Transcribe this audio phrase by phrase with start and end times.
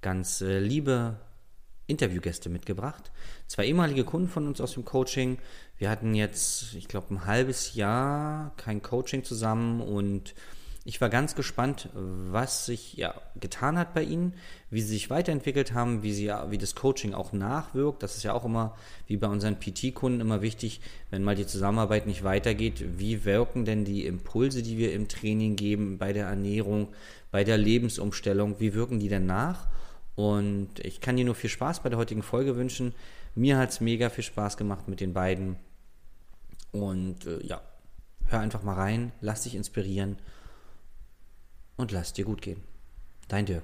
[0.00, 1.16] ganz äh, liebe
[1.86, 3.10] Interviewgäste mitgebracht.
[3.46, 5.38] Zwei ehemalige Kunden von uns aus dem Coaching.
[5.78, 10.34] Wir hatten jetzt, ich glaube, ein halbes Jahr kein Coaching zusammen und
[10.84, 14.32] ich war ganz gespannt, was sich ja getan hat bei Ihnen,
[14.70, 18.02] wie Sie sich weiterentwickelt haben, wie, Sie, wie das Coaching auch nachwirkt.
[18.02, 18.74] Das ist ja auch immer,
[19.06, 22.82] wie bei unseren PT-Kunden, immer wichtig, wenn mal die Zusammenarbeit nicht weitergeht.
[22.96, 26.88] Wie wirken denn die Impulse, die wir im Training geben, bei der Ernährung,
[27.30, 29.68] bei der Lebensumstellung, wie wirken die denn nach?
[30.18, 32.92] Und ich kann dir nur viel Spaß bei der heutigen Folge wünschen.
[33.36, 35.54] Mir hat es mega viel Spaß gemacht mit den beiden.
[36.72, 37.62] Und äh, ja,
[38.26, 40.18] hör einfach mal rein, lass dich inspirieren
[41.76, 42.64] und lass dir gut gehen.
[43.28, 43.62] Dein Dirk.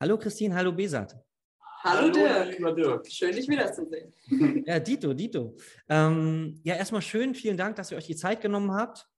[0.00, 1.16] Hallo Christine, hallo Besat.
[1.84, 2.58] Hallo, hallo Dirk.
[2.58, 3.06] Lieber Dirk.
[3.06, 4.12] Schön, dich wiederzusehen.
[4.66, 5.56] ja, Dito, Dito.
[5.88, 9.08] Ähm, ja, erstmal schön, vielen Dank, dass ihr euch die Zeit genommen habt.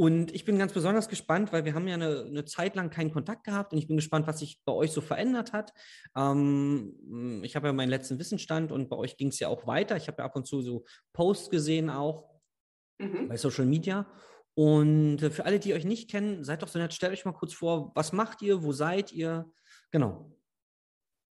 [0.00, 3.12] Und ich bin ganz besonders gespannt, weil wir haben ja eine, eine, Zeit lang keinen
[3.12, 5.74] Kontakt gehabt und ich bin gespannt, was sich bei euch so verändert hat.
[6.16, 9.98] Ähm, ich habe ja meinen letzten Wissensstand und bei euch ging es ja auch weiter.
[9.98, 12.30] Ich habe ja ab und zu so Posts gesehen auch
[12.96, 13.28] mhm.
[13.28, 14.10] bei Social Media.
[14.54, 17.32] Und äh, für alle, die euch nicht kennen, seid doch so nett, stellt euch mal
[17.32, 19.52] kurz vor, was macht ihr, wo seid ihr?
[19.90, 20.34] Genau.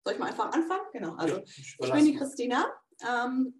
[0.05, 0.85] Soll ich mal einfach anfangen?
[0.93, 1.15] Genau.
[1.15, 2.67] Also ich, ich bin die Christina.
[3.01, 3.58] Ähm, äh,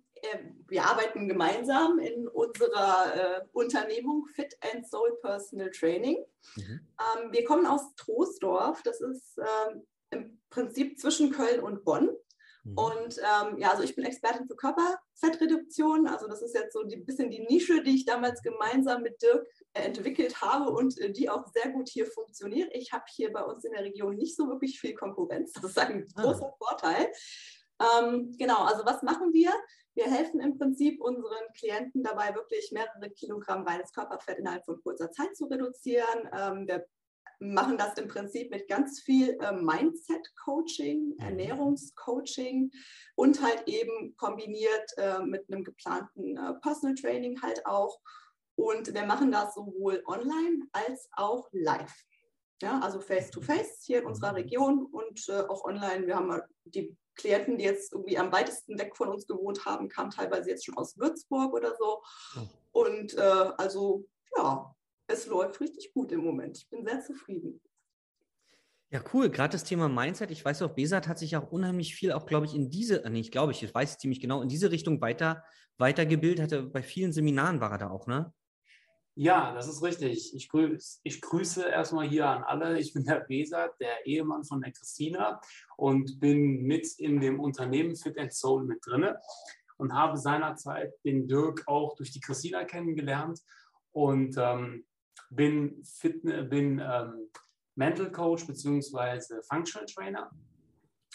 [0.68, 6.24] wir arbeiten gemeinsam in unserer äh, Unternehmung Fit and Soul Personal Training.
[6.56, 6.80] Mhm.
[7.00, 8.81] Ähm, wir kommen aus Troisdorf.
[8.84, 12.09] Das ist ähm, im Prinzip zwischen Köln und Bonn.
[12.63, 12.78] Mhm.
[12.78, 16.08] Und ähm, ja, also ich bin Expertin für Körperfettreduktion.
[16.08, 19.47] Also das ist jetzt so ein bisschen die Nische, die ich damals gemeinsam mit Dirk
[19.74, 22.72] äh, entwickelt habe und äh, die auch sehr gut hier funktioniert.
[22.74, 25.53] Ich habe hier bei uns in der Region nicht so wirklich viel Konkurrenz.
[25.53, 26.22] Das ist ein ah.
[26.22, 26.56] großer ah.
[26.58, 27.12] Vorteil.
[27.79, 29.53] Ähm, genau, also was machen wir?
[29.99, 35.11] Wir helfen im Prinzip unseren Klienten dabei, wirklich mehrere Kilogramm reines Körperfett innerhalb von kurzer
[35.11, 36.29] Zeit zu reduzieren.
[36.31, 36.87] Ähm, wir
[37.39, 41.19] machen das im Prinzip mit ganz viel äh, Mindset-Coaching, mhm.
[41.19, 42.71] Ernährungscoaching
[43.15, 47.99] und halt eben kombiniert äh, mit einem geplanten äh, Personal Training halt auch.
[48.55, 52.05] Und wir machen das sowohl online als auch live.
[52.61, 54.37] Ja, also face-to-face hier in unserer mhm.
[54.37, 56.07] Region und äh, auch online.
[56.07, 60.09] Wir haben die Klienten, die jetzt irgendwie am weitesten weg von uns gewohnt haben, kamen
[60.09, 62.02] teilweise jetzt schon aus Würzburg oder so.
[62.38, 62.81] Oh.
[62.81, 64.06] Und äh, also
[64.38, 64.74] ja,
[65.07, 66.58] es läuft richtig gut im Moment.
[66.58, 67.62] Ich bin sehr zufrieden.
[68.91, 69.29] Ja, cool.
[69.29, 70.31] Gerade das Thema Mindset.
[70.31, 73.09] Ich weiß auch, Besat hat sich auch unheimlich viel, auch glaube ich, in diese, äh,
[73.09, 75.44] nee, ich glaube, ich weiß ziemlich genau, in diese Richtung weiter,
[75.78, 76.41] weitergebildet.
[76.41, 78.34] Hatte bei vielen Seminaren war er da auch, ne?
[79.16, 80.34] Ja, das ist richtig.
[80.34, 82.80] Ich grüße, ich grüße erstmal hier an alle.
[82.80, 85.42] Ich bin der Besat, der Ehemann von der Christina
[85.75, 89.14] und bin mit in dem Unternehmen Fit and Soul mit drin
[89.78, 93.40] und habe seinerzeit den Dirk auch durch die Christina kennengelernt
[93.91, 94.85] und ähm,
[95.29, 97.29] bin, Fitne, bin ähm,
[97.76, 99.41] Mental Coach bzw.
[99.50, 100.29] Functional Trainer.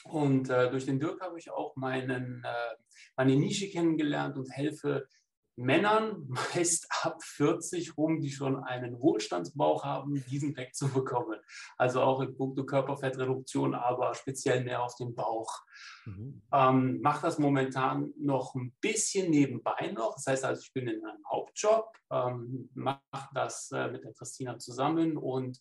[0.05, 2.75] Und äh, durch den Dirk habe ich auch meinen, äh,
[3.17, 5.07] meine Nische kennengelernt und helfe
[5.57, 11.39] Männern, meist ab 40 rum, die schon einen Wohlstandsbauch haben, diesen wegzubekommen.
[11.77, 15.63] Also auch in puncto Körperfettreduktion, aber speziell mehr auf den Bauch.
[16.07, 16.43] Mhm.
[16.53, 20.15] Ähm, Mache das momentan noch ein bisschen nebenbei noch.
[20.15, 23.01] Das heißt also, ich bin in einem Hauptjob, ähm, mache
[23.35, 25.59] das äh, mit der Christina zusammen und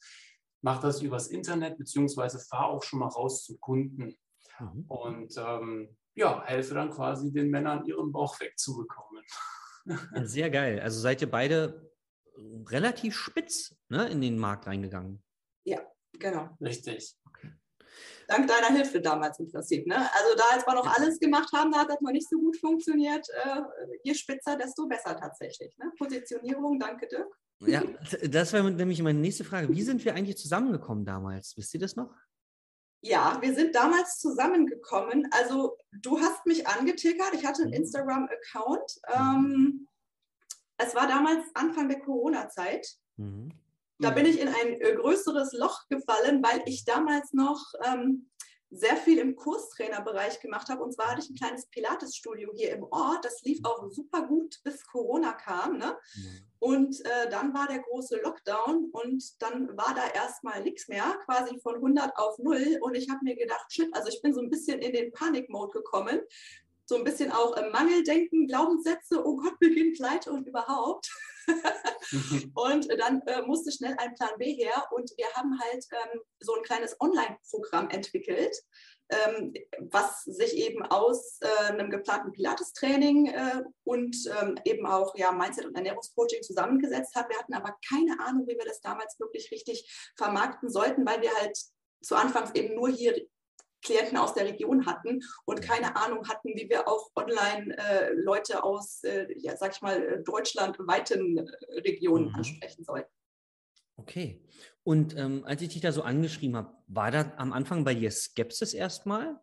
[0.62, 4.16] mache das übers Internet, beziehungsweise fahre auch schon mal raus zum Kunden.
[4.60, 4.86] mhm.
[4.88, 9.24] und ähm, ja, helfe dann quasi den Männern ihren Bauch wegzubekommen.
[10.24, 10.80] Sehr geil.
[10.80, 11.92] Also seid ihr beide
[12.68, 15.24] relativ spitz ne, in den Markt reingegangen.
[15.66, 15.80] Ja,
[16.14, 16.50] genau.
[16.62, 17.16] Richtig.
[18.28, 19.86] Dank deiner Hilfe damals im Prinzip.
[19.86, 19.96] Ne?
[19.96, 22.58] Also da, als wir noch alles gemacht haben, da hat das noch nicht so gut
[22.58, 23.28] funktioniert.
[23.30, 23.62] Äh,
[24.04, 25.78] je spitzer, desto besser tatsächlich.
[25.78, 25.92] Ne?
[25.98, 27.28] Positionierung, danke Dirk.
[27.66, 27.84] Ja,
[28.28, 29.70] das wäre nämlich meine nächste Frage.
[29.70, 31.56] Wie sind wir eigentlich zusammengekommen damals?
[31.56, 32.14] Wisst ihr das noch?
[33.06, 35.28] Ja, wir sind damals zusammengekommen.
[35.32, 37.34] Also du hast mich angetickert.
[37.34, 37.78] Ich hatte einen mhm.
[37.78, 39.02] Instagram-Account.
[39.14, 39.88] Ähm,
[40.78, 42.88] es war damals Anfang der Corona-Zeit.
[43.18, 43.50] Mhm.
[44.00, 48.30] Da bin ich in ein äh, größeres Loch gefallen, weil ich damals noch ähm,
[48.76, 50.84] sehr viel im Kurstrainerbereich gemacht habe.
[50.84, 53.24] Und zwar hatte ich ein kleines Pilates-Studio hier im Ort.
[53.24, 55.78] Das lief auch super gut, bis Corona kam.
[55.78, 55.96] Ne?
[56.16, 56.40] Mhm.
[56.60, 61.60] Und äh, dann war der große Lockdown und dann war da erstmal nichts mehr, quasi
[61.60, 62.80] von 100 auf 0.
[62.82, 65.72] Und ich habe mir gedacht, shit, also ich bin so ein bisschen in den Panik-Mode
[65.72, 66.22] gekommen.
[66.86, 71.10] So ein bisschen auch im Mangeldenken, Glaubenssätze, oh Gott, beginnt Leid und überhaupt.
[72.12, 72.52] Mhm.
[72.56, 76.56] und dann äh, musste schnell ein Plan B her und wir haben halt ähm, so
[76.56, 78.56] ein kleines Online-Programm entwickelt,
[79.10, 79.54] ähm,
[79.92, 85.66] was sich eben aus äh, einem geplanten Pilates-Training äh, und ähm, eben auch ja, Mindset-
[85.66, 87.30] und Ernährungscoaching zusammengesetzt hat.
[87.30, 91.34] Wir hatten aber keine Ahnung, wie wir das damals wirklich richtig vermarkten sollten, weil wir
[91.36, 91.58] halt
[92.02, 93.16] zu Anfangs eben nur hier
[93.84, 98.64] Klienten aus der Region hatten und keine Ahnung hatten, wie wir auch online äh, Leute
[98.64, 102.36] aus, äh, ja, sag ich mal, äh, deutschlandweiten äh, Regionen mhm.
[102.36, 103.12] ansprechen sollten.
[103.98, 104.44] Okay.
[104.84, 108.12] Und ähm, als ich dich da so angeschrieben habe, war da am Anfang bei dir
[108.12, 109.40] Skepsis erstmal?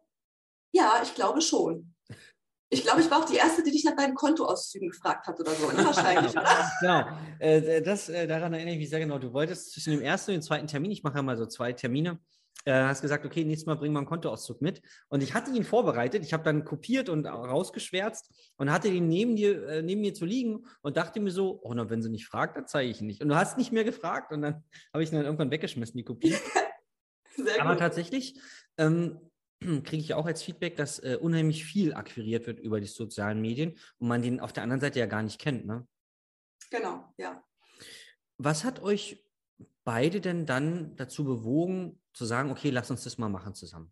[0.73, 1.95] Ja, ich glaube schon.
[2.73, 5.51] Ich glaube, ich war auch die Erste, die dich nach deinen Kontoauszügen gefragt hat oder
[5.53, 5.67] so.
[5.73, 5.85] Ne?
[5.85, 6.71] Wahrscheinlich, oder?
[6.81, 7.05] Genau.
[7.41, 9.19] Äh, das, äh, daran erinnere ich mich sehr genau.
[9.19, 11.73] Du wolltest zwischen dem ersten und dem zweiten Termin, ich mache ja mal so zwei
[11.73, 12.21] Termine,
[12.65, 14.83] äh, hast gesagt, okay, nächstes Mal bringen wir einen Kontoauszug mit.
[15.09, 19.37] Und ich hatte ihn vorbereitet, ich habe dann kopiert und rausgeschwärzt und hatte ihn neben,
[19.37, 22.27] dir, äh, neben mir zu liegen und dachte mir so, oh, na, wenn sie nicht
[22.27, 23.23] fragt, dann zeige ich ihn nicht.
[23.23, 26.05] Und du hast nicht mehr gefragt und dann habe ich ihn dann irgendwann weggeschmissen, die
[26.05, 26.35] Kopie.
[27.37, 28.39] Sehr Aber tatsächlich
[28.77, 29.19] ähm,
[29.61, 33.79] kriege ich auch als Feedback, dass äh, unheimlich viel akquiriert wird über die sozialen Medien
[33.99, 35.87] und man den auf der anderen Seite ja gar nicht kennt, ne?
[36.71, 37.43] Genau, ja.
[38.37, 39.25] Was hat euch
[39.85, 43.91] beide denn dann dazu bewogen, zu sagen, okay, lass uns das mal machen zusammen?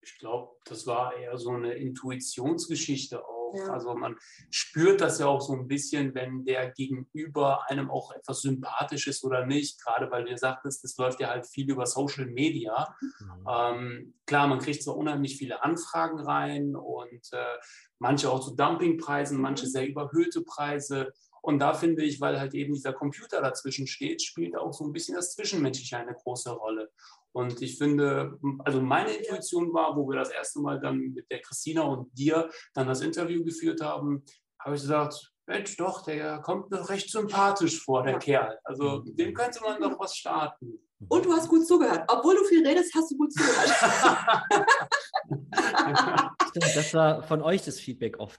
[0.00, 3.56] Ich glaube, das war eher so eine Intuitionsgeschichte auch.
[3.56, 3.72] Ja.
[3.72, 4.16] Also man
[4.50, 9.24] spürt das ja auch so ein bisschen, wenn der Gegenüber einem auch etwas sympathisch ist
[9.24, 9.82] oder nicht.
[9.82, 12.94] Gerade weil du sagtest, das läuft ja halt viel über Social Media.
[13.00, 13.46] Mhm.
[13.50, 17.58] Ähm, klar, man kriegt zwar unheimlich viele Anfragen rein und äh,
[17.98, 21.12] manche auch zu Dumpingpreisen, manche sehr überhöhte Preise.
[21.44, 24.92] Und da finde ich, weil halt eben dieser Computer dazwischen steht, spielt auch so ein
[24.92, 26.92] bisschen das Zwischenmenschliche eine große Rolle.
[27.32, 31.40] Und ich finde, also meine Intuition war, wo wir das erste Mal dann mit der
[31.40, 34.24] Christina und dir dann das Interview geführt haben,
[34.60, 38.20] habe ich gesagt, Mensch, doch, der kommt mir recht sympathisch vor, der.
[38.20, 38.56] Kerl.
[38.62, 40.78] Also dem könnte man doch was starten.
[41.08, 42.04] Und du hast gut zugehört.
[42.06, 43.68] Obwohl du viel redest, hast du gut zugehört.
[46.50, 48.38] Stimmt, das war von euch das Feedback oft.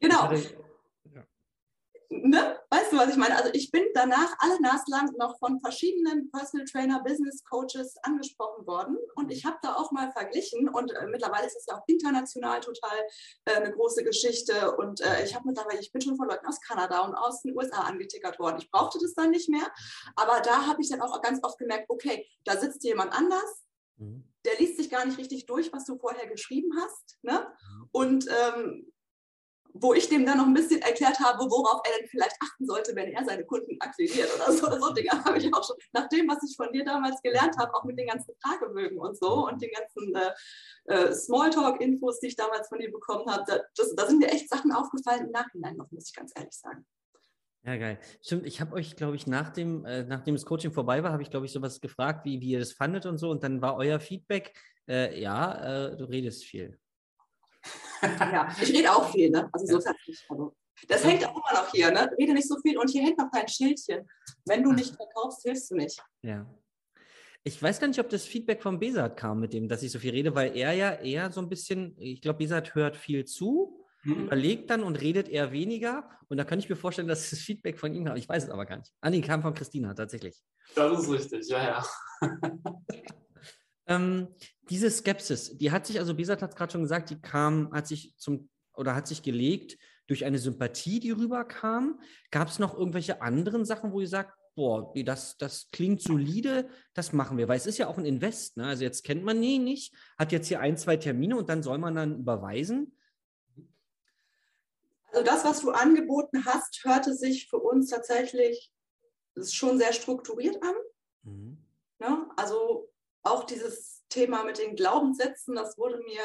[0.00, 0.28] Genau
[2.12, 2.58] ne?
[2.70, 3.36] Weißt du, was ich meine?
[3.36, 8.96] Also ich bin danach alle naslang noch von verschiedenen Personal Trainer, Business Coaches angesprochen worden
[9.14, 12.60] und ich habe da auch mal verglichen und äh, mittlerweile ist es ja auch international
[12.60, 12.98] total
[13.46, 16.60] äh, eine große Geschichte und äh, ich habe mittlerweile, ich bin schon von Leuten aus
[16.60, 18.58] Kanada und aus den USA angetickert worden.
[18.58, 19.72] Ich brauchte das dann nicht mehr,
[20.16, 23.64] aber da habe ich dann auch ganz oft gemerkt, okay, da sitzt jemand anders,
[23.96, 24.24] mhm.
[24.44, 27.18] der liest sich gar nicht richtig durch, was du vorher geschrieben hast.
[27.22, 27.46] Ne?
[27.90, 28.91] Und ähm,
[29.74, 32.94] wo ich dem dann noch ein bisschen erklärt habe, worauf er denn vielleicht achten sollte,
[32.94, 34.70] wenn er seine Kunden akquiriert oder so.
[34.78, 37.74] So Dinge habe ich auch schon, nach dem, was ich von dir damals gelernt habe,
[37.74, 42.36] auch mit den ganzen Fragebögen und so und den ganzen äh, äh, Smalltalk-Infos, die ich
[42.36, 45.76] damals von dir bekommen habe, da, das, da sind mir echt Sachen aufgefallen im Nachhinein
[45.76, 46.84] noch, muss ich ganz ehrlich sagen.
[47.64, 47.98] Ja, geil.
[48.20, 51.22] Stimmt, ich habe euch, glaube ich, nach dem, äh, nachdem das Coaching vorbei war, habe
[51.22, 53.30] ich, glaube ich, sowas gefragt, wie, wie ihr das fandet und so.
[53.30, 54.52] Und dann war euer Feedback,
[54.88, 56.78] äh, ja, äh, du redest viel
[58.02, 59.48] ja, ich rede auch viel, ne?
[59.52, 60.24] Also so ist das nicht.
[60.28, 60.54] Also,
[60.88, 62.10] das hängt auch immer noch hier, ne?
[62.18, 64.08] Rede nicht so viel und hier hängt noch dein Schildchen.
[64.44, 66.02] Wenn du nicht verkaufst, hilfst du nicht.
[66.22, 66.46] Ja.
[67.44, 69.98] Ich weiß gar nicht, ob das Feedback von Besat kam mit dem, dass ich so
[69.98, 73.84] viel rede, weil er ja eher so ein bisschen, ich glaube, Besat hört viel zu,
[74.04, 74.26] mhm.
[74.26, 76.08] überlegt dann und redet eher weniger.
[76.28, 78.16] Und da kann ich mir vorstellen, dass das Feedback von ihm kam.
[78.16, 78.92] Ich weiß es aber gar nicht.
[79.00, 80.40] Ah, nee, kam von Christina tatsächlich.
[80.74, 81.86] Das ist richtig, ja, ja.
[83.86, 84.28] Ähm,
[84.70, 87.86] diese Skepsis, die hat sich, also Besat hat es gerade schon gesagt, die kam, hat
[87.86, 92.00] sich zum oder hat sich gelegt durch eine Sympathie, die rüberkam.
[92.30, 97.12] Gab es noch irgendwelche anderen Sachen, wo ihr sagt, boah, das, das klingt solide, das
[97.12, 97.48] machen wir.
[97.48, 98.56] Weil es ist ja auch ein Invest.
[98.56, 98.66] Ne?
[98.66, 101.78] Also jetzt kennt man ihn nicht, hat jetzt hier ein, zwei Termine und dann soll
[101.78, 102.96] man dann überweisen.
[105.10, 108.72] Also das, was du angeboten hast, hörte sich für uns tatsächlich
[109.50, 110.74] schon sehr strukturiert an.
[111.22, 111.58] Mhm.
[111.98, 112.28] Ne?
[112.36, 112.91] Also
[113.22, 116.22] auch dieses Thema mit den Glaubenssätzen, das wurde mir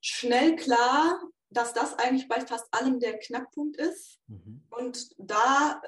[0.00, 1.20] schnell klar,
[1.50, 4.20] dass das eigentlich bei fast allem der Knackpunkt ist.
[4.28, 4.62] Mhm.
[4.70, 5.82] Und da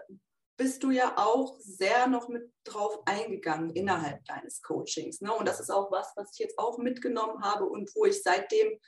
[0.56, 5.20] bist du ja auch sehr noch mit drauf eingegangen innerhalb deines Coachings.
[5.20, 5.32] Ne?
[5.32, 8.78] Und das ist auch was, was ich jetzt auch mitgenommen habe und wo ich seitdem,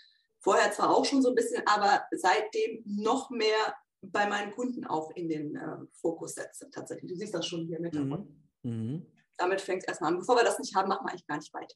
[0.40, 5.10] vorher zwar auch schon so ein bisschen, aber seitdem noch mehr bei meinen Kunden auch
[5.12, 7.10] in den äh, Fokus setze tatsächlich.
[7.10, 8.44] Du siehst das schon hier mit davon.
[8.62, 9.06] Mhm.
[9.36, 10.18] Damit fängt es erstmal an.
[10.18, 11.74] Bevor wir das nicht haben, machen wir eigentlich gar nicht weiter.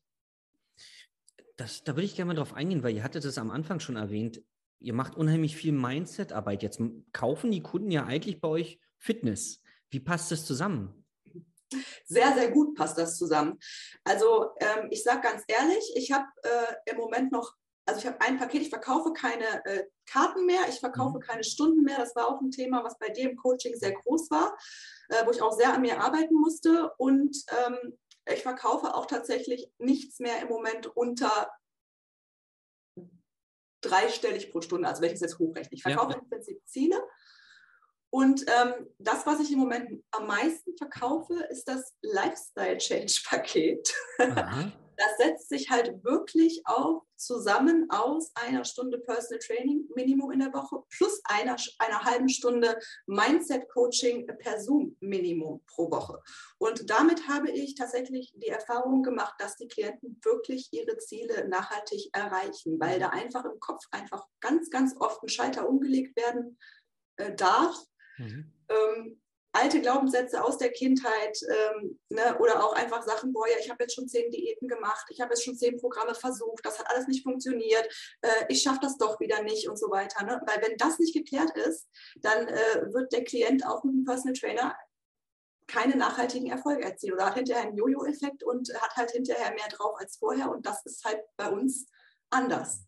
[1.57, 3.97] Das, da würde ich gerne mal drauf eingehen, weil ihr hattet es am Anfang schon
[3.97, 4.41] erwähnt
[4.81, 6.63] ihr macht unheimlich viel Mindset-Arbeit.
[6.63, 6.81] Jetzt
[7.13, 9.63] kaufen die Kunden ja eigentlich bei euch Fitness.
[9.91, 11.05] Wie passt das zusammen?
[12.07, 13.59] Sehr, sehr gut passt das zusammen.
[14.05, 17.55] Also ähm, ich sage ganz ehrlich, ich habe äh, im Moment noch,
[17.89, 21.23] also ich habe ein Paket, ich verkaufe keine äh, Karten mehr, ich verkaufe mhm.
[21.23, 21.97] keine Stunden mehr.
[21.97, 24.57] Das war auch ein Thema, was bei dir im Coaching sehr groß war,
[25.09, 26.93] äh, wo ich auch sehr an mir arbeiten musste.
[26.99, 27.35] Und
[27.67, 27.99] ähm,
[28.31, 31.51] ich verkaufe auch tatsächlich nichts mehr im Moment unter
[33.81, 35.75] dreistellig pro Stunde, also wenn ich es jetzt hochrechne.
[35.75, 36.19] Ich verkaufe ja.
[36.19, 37.03] im Prinzip Ziele.
[38.11, 43.95] Und ähm, das, was ich im Moment am meisten verkaufe, ist das Lifestyle Change Paket.
[44.99, 50.53] Das setzt sich halt wirklich auch zusammen aus einer Stunde Personal Training Minimum in der
[50.53, 52.77] Woche plus einer, einer halben Stunde
[53.07, 56.21] Mindset Coaching per Zoom Minimum pro Woche.
[56.59, 62.11] Und damit habe ich tatsächlich die Erfahrung gemacht, dass die Klienten wirklich ihre Ziele nachhaltig
[62.13, 66.59] erreichen, weil da einfach im Kopf einfach ganz, ganz oft ein Schalter umgelegt werden
[67.19, 67.77] äh, darf.
[68.19, 68.53] Mhm.
[68.69, 69.21] Ähm,
[69.53, 73.85] alte Glaubenssätze aus der Kindheit ähm, ne, oder auch einfach Sachen, boah, ja, ich habe
[73.85, 77.09] jetzt schon zehn Diäten gemacht, ich habe jetzt schon zehn Programme versucht, das hat alles
[77.09, 77.87] nicht funktioniert,
[78.23, 80.25] äh, ich schaffe das doch wieder nicht und so weiter.
[80.25, 80.41] Ne?
[80.47, 84.35] Weil wenn das nicht geklärt ist, dann äh, wird der Klient auch mit dem Personal
[84.35, 84.77] Trainer
[85.67, 89.97] keine nachhaltigen Erfolge erzielen oder hat hinterher einen Jojo-Effekt und hat halt hinterher mehr drauf
[89.99, 91.87] als vorher und das ist halt bei uns
[92.31, 92.85] anders.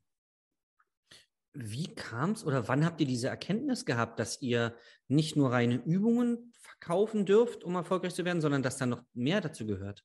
[1.53, 4.77] Wie kam es oder wann habt ihr diese Erkenntnis gehabt, dass ihr
[5.11, 9.41] nicht nur reine Übungen verkaufen dürft, um erfolgreich zu werden, sondern dass da noch mehr
[9.41, 10.05] dazu gehört?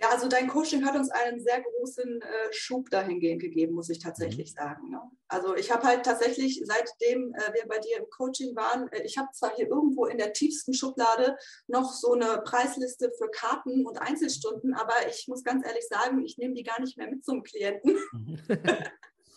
[0.00, 3.98] Ja, also dein Coaching hat uns einen sehr großen äh, Schub dahingehend gegeben, muss ich
[3.98, 4.54] tatsächlich mhm.
[4.54, 4.90] sagen.
[4.90, 5.00] Ne?
[5.26, 9.18] Also ich habe halt tatsächlich, seitdem äh, wir bei dir im Coaching waren, äh, ich
[9.18, 11.36] habe zwar hier irgendwo in der tiefsten Schublade
[11.66, 16.38] noch so eine Preisliste für Karten und Einzelstunden, aber ich muss ganz ehrlich sagen, ich
[16.38, 17.96] nehme die gar nicht mehr mit zum Klienten.
[18.12, 18.38] Mhm.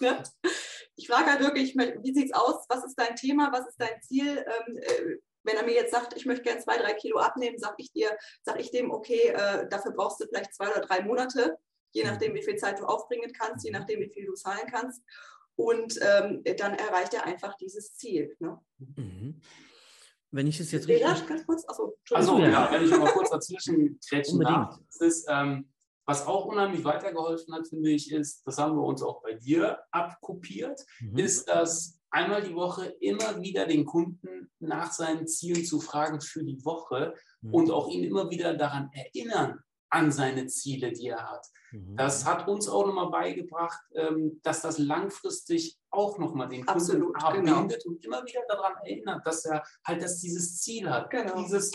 [0.01, 0.23] Ne?
[1.01, 2.65] Ich frage halt wirklich, wie sieht es aus?
[2.70, 3.51] Was ist dein Thema?
[3.51, 4.46] Was ist dein Ziel?
[4.46, 7.77] Ähm, äh, wenn er mir jetzt sagt, ich möchte gerne zwei, drei Kilo abnehmen, sage
[7.79, 11.58] ich dir, sage ich dem, okay, äh, dafür brauchst du vielleicht zwei oder drei Monate,
[11.93, 15.01] je nachdem, wie viel Zeit du aufbringen kannst, je nachdem, wie viel du zahlen kannst.
[15.55, 18.36] Und ähm, dann erreicht er einfach dieses Ziel.
[18.39, 18.60] Ne?
[18.77, 19.41] Mhm.
[20.29, 21.01] Wenn ich es jetzt richtig.
[21.01, 21.67] Ja, ganz kurz.
[21.67, 24.77] Achso, also, ja, wenn ich mal kurz dazwischen kretschen darf.
[24.88, 25.72] Das ist, ähm,
[26.05, 29.79] was auch unheimlich weitergeholfen hat, finde ich, ist, das haben wir uns auch bei dir
[29.91, 31.17] abkopiert, mhm.
[31.17, 36.43] ist, dass einmal die Woche immer wieder den Kunden nach seinen Zielen zu fragen für
[36.43, 37.53] die Woche mhm.
[37.53, 39.60] und auch ihn immer wieder daran erinnern,
[39.91, 41.46] an seine Ziele, die er hat.
[41.72, 41.98] Mhm.
[41.98, 47.84] Das hat uns auch nochmal beigebracht, ähm, dass das langfristig auch nochmal den Kunden verbindet
[47.84, 47.86] genau.
[47.86, 51.36] und immer wieder daran erinnert, dass er halt dass dieses Ziel hat, genau.
[51.43, 51.72] dieses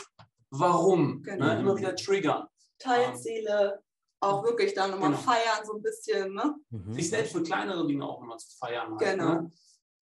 [0.50, 1.46] Warum, ne, genau.
[1.46, 2.46] ne, immer wieder triggern.
[2.78, 3.82] Teilziele,
[4.20, 5.22] auch wirklich dann nochmal genau.
[5.22, 6.34] feiern, so ein bisschen.
[6.34, 6.54] Ne?
[6.70, 6.92] Mhm.
[6.94, 8.90] Sich selbst für kleinere Dinge auch nochmal zu feiern.
[8.90, 9.34] Halt, genau.
[9.34, 9.50] Ne?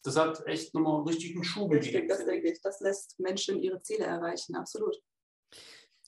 [0.02, 2.60] Das hat echt nochmal richtig einen Schub Richtig, das denke ich.
[2.60, 4.96] Das lässt Menschen ihre Ziele erreichen, absolut.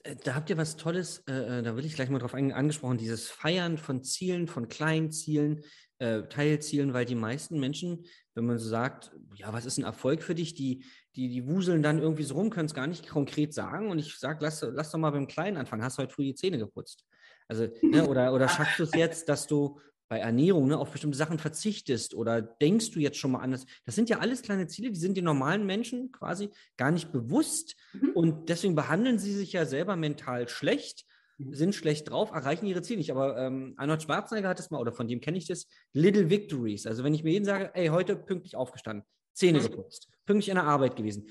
[0.03, 2.53] Äh, da habt ihr was Tolles, äh, äh, da will ich gleich mal drauf ein,
[2.53, 5.65] angesprochen, dieses Feiern von Zielen, von kleinen Zielen,
[5.99, 10.23] äh, Teilzielen, weil die meisten Menschen, wenn man so sagt, ja, was ist ein Erfolg
[10.23, 10.85] für dich, die,
[11.15, 13.91] die, die wuseln dann irgendwie so rum, können es gar nicht konkret sagen.
[13.91, 15.83] Und ich sage, lass, lass doch mal beim Kleinen anfangen.
[15.83, 17.06] Hast du heute früh die Zähne geputzt?
[17.49, 21.19] Also, ne, oder, oder schaffst du es jetzt, dass du bei Ernährung ne, auf bestimmte
[21.19, 23.67] Sachen verzichtest oder denkst du jetzt schon mal anders?
[23.85, 27.77] Das sind ja alles kleine Ziele, die sind den normalen Menschen quasi gar nicht bewusst
[27.93, 28.11] mhm.
[28.15, 31.07] und deswegen behandeln sie sich ja selber mental schlecht,
[31.39, 31.55] mhm.
[31.55, 33.11] sind schlecht drauf, erreichen ihre Ziele nicht.
[33.11, 36.87] Aber ähm, Arnold Schwarzenegger hat es mal, oder von dem kenne ich das, Little Victories.
[36.87, 39.65] Also wenn ich mir jeden sage, ey, heute pünktlich aufgestanden, Zähne mhm.
[39.65, 41.29] geputzt, pünktlich in der Arbeit gewesen.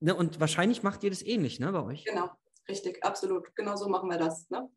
[0.00, 2.04] Ne, und wahrscheinlich macht ihr das ähnlich, ne, bei euch?
[2.04, 2.28] Genau,
[2.68, 3.54] richtig, absolut.
[3.54, 4.50] Genau so machen wir das.
[4.50, 4.68] Ne?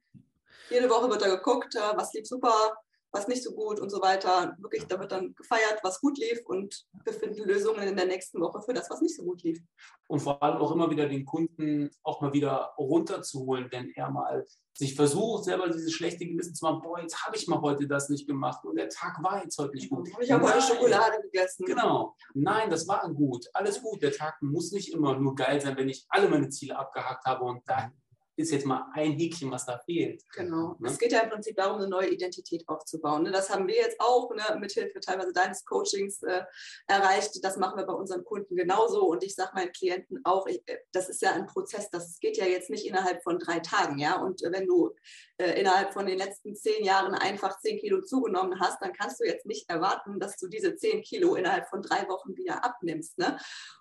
[0.70, 2.76] Jede Woche wird da geguckt, äh, was lief super,
[3.12, 4.56] was nicht so gut und so weiter.
[4.60, 8.40] Wirklich, da wird dann gefeiert, was gut lief und wir finden Lösungen in der nächsten
[8.40, 9.60] Woche für das, was nicht so gut lief.
[10.08, 14.46] Und vor allem auch immer wieder den Kunden auch mal wieder runterzuholen, wenn er mal
[14.78, 18.10] sich versucht, selber dieses schlechte Gewissen zu machen, boah, jetzt habe ich mal heute das
[18.10, 20.08] nicht gemacht und der Tag war jetzt heute nicht gut.
[20.22, 21.66] Ich habe heute Schokolade gegessen.
[21.66, 22.16] Genau.
[22.34, 23.46] Nein, das war gut.
[23.54, 24.02] Alles gut.
[24.02, 27.44] Der Tag muss nicht immer nur geil sein, wenn ich alle meine Ziele abgehakt habe
[27.44, 27.92] und da
[28.40, 30.24] ist jetzt mal ein Häkchen, was da fehlt.
[30.34, 30.78] Genau.
[30.80, 30.88] Ne?
[30.88, 33.24] Es geht ja im Prinzip darum, eine neue Identität aufzubauen.
[33.24, 33.32] Ne?
[33.32, 36.44] Das haben wir jetzt auch ne, mithilfe teilweise deines Coachings äh,
[36.88, 37.44] erreicht.
[37.44, 39.06] Das machen wir bei unseren Kunden genauso.
[39.06, 42.38] Und ich sage meinen Klienten auch, ich, äh, das ist ja ein Prozess, das geht
[42.38, 44.00] ja jetzt nicht innerhalb von drei Tagen.
[44.00, 44.22] Ja?
[44.22, 44.96] Und wenn du
[45.38, 49.26] äh, innerhalb von den letzten zehn Jahren einfach zehn Kilo zugenommen hast, dann kannst du
[49.26, 53.18] jetzt nicht erwarten, dass du diese zehn Kilo innerhalb von drei Wochen wieder abnimmst.
[53.18, 53.38] Ne?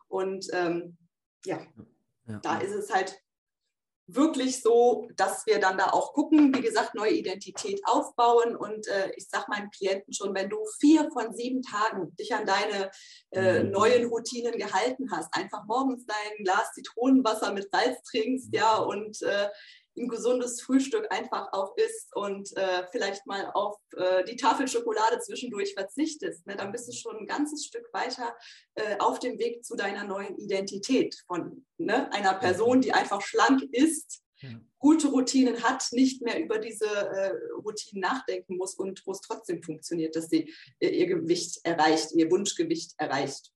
[0.09, 0.97] Und ähm,
[1.45, 1.61] ja,
[2.27, 3.23] ja, da ist es halt
[4.09, 8.57] wirklich so, dass wir dann da auch gucken, wie gesagt, neue Identität aufbauen.
[8.57, 12.47] Und äh, ich sage meinen Klienten schon, wenn du vier von sieben Tagen dich an
[12.47, 12.91] deine
[13.31, 13.71] äh, mhm.
[13.71, 19.49] neuen Routinen gehalten hast, einfach morgens dein Glas Zitronenwasser mit Salz trinkst, ja, und äh,
[19.99, 25.19] ein gesundes Frühstück einfach auch isst und äh, vielleicht mal auf äh, die Tafel Schokolade
[25.21, 28.37] zwischendurch verzichtest, ne, dann bist du schon ein ganzes Stück weiter
[28.75, 33.63] äh, auf dem Weg zu deiner neuen Identität von ne, einer Person, die einfach schlank
[33.73, 34.51] ist, ja.
[34.79, 39.63] gute Routinen hat, nicht mehr über diese äh, Routinen nachdenken muss und wo es trotzdem
[39.63, 43.53] funktioniert, dass sie äh, ihr Gewicht erreicht, ihr Wunschgewicht erreicht.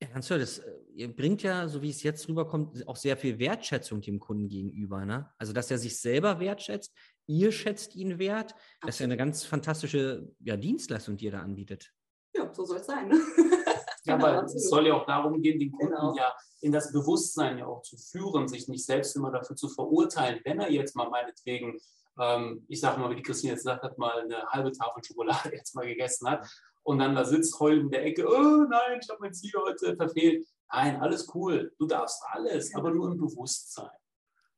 [0.00, 0.38] Ja, ganz toll.
[0.38, 0.62] Das
[0.96, 5.04] ihr bringt ja, so wie es jetzt rüberkommt, auch sehr viel Wertschätzung dem Kunden gegenüber.
[5.04, 5.30] Ne?
[5.38, 6.94] Also, dass er sich selber wertschätzt,
[7.26, 8.54] ihr schätzt ihn wert.
[8.80, 11.92] Das ist ja eine ganz fantastische ja, Dienstleistung, die ihr da anbietet.
[12.34, 13.08] Ja, so soll es sein.
[13.08, 13.14] Ne?
[14.04, 16.16] ja, genau, aber es soll ja auch darum gehen, den Kunden genau.
[16.16, 20.40] ja in das Bewusstsein ja auch zu führen, sich nicht selbst immer dafür zu verurteilen,
[20.44, 21.78] wenn er jetzt mal meinetwegen
[22.18, 25.50] ähm, ich sage mal, wie die Christine jetzt gesagt hat, mal eine halbe Tafel Schokolade
[25.52, 26.48] jetzt mal gegessen hat
[26.86, 29.96] und dann da sitzt heulend in der Ecke, oh nein, ich habe mein Ziel heute
[29.96, 30.46] verfehlt.
[30.72, 31.74] Nein, alles cool.
[31.78, 33.90] Du darfst alles, aber nur im Bewusstsein.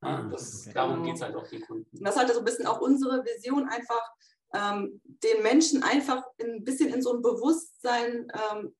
[0.02, 0.74] Ja, ah, das, okay.
[0.74, 2.04] Darum geht es halt auch den Kunden.
[2.04, 4.12] Das ist halt so ein bisschen auch unsere Vision, einfach
[4.52, 8.76] ähm, den Menschen einfach ein bisschen in so ein Bewusstsein ähm,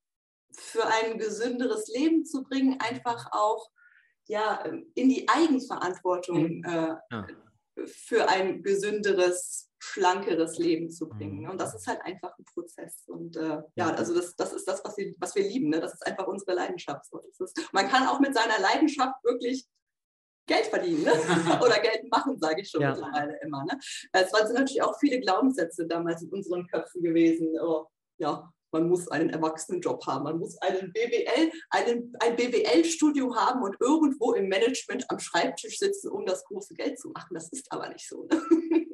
[0.52, 3.70] für ein gesünderes Leben zu bringen, einfach auch
[4.26, 4.62] ja,
[4.94, 6.64] in die Eigenverantwortung mhm.
[6.64, 7.26] äh, ja.
[7.87, 11.42] für ein gesünderes schlankeres Leben zu bringen.
[11.42, 11.50] Mhm.
[11.50, 13.04] Und das ist halt einfach ein Prozess.
[13.06, 15.70] Und äh, ja, also das, das ist das, was wir, was wir lieben.
[15.70, 15.80] Ne?
[15.80, 17.06] Das ist einfach unsere Leidenschaft.
[17.06, 19.66] So, ist, man kann auch mit seiner Leidenschaft wirklich
[20.46, 21.12] Geld verdienen ne?
[21.62, 22.90] oder Geld machen, sage ich schon ja.
[22.90, 23.64] mittlerweile immer.
[23.64, 23.78] Ne?
[24.12, 27.54] Es waren natürlich auch viele Glaubenssätze damals in unseren Köpfen gewesen.
[27.60, 27.86] Oh,
[28.18, 33.76] ja, man muss einen Erwachsenenjob haben, man muss einen BWL, einen, ein BWL-Studio haben und
[33.80, 37.34] irgendwo im Management am Schreibtisch sitzen, um das große Geld zu machen.
[37.34, 38.24] Das ist aber nicht so.
[38.24, 38.42] Ne?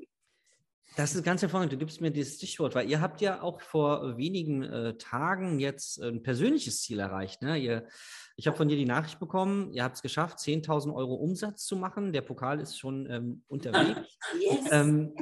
[0.97, 1.73] Das ist ganz hervorragend.
[1.73, 6.01] Du gibst mir dieses Stichwort, weil ihr habt ja auch vor wenigen äh, Tagen jetzt
[6.01, 7.43] ein persönliches Ziel erreicht.
[7.43, 7.59] Ne?
[7.59, 7.89] Ihr,
[8.37, 11.77] ich habe von dir die Nachricht bekommen, ihr habt es geschafft, 10.000 Euro Umsatz zu
[11.77, 12.13] machen.
[12.13, 14.01] Der Pokal ist schon ähm, unterwegs.
[14.41, 14.67] Yes.
[14.71, 15.15] Ähm,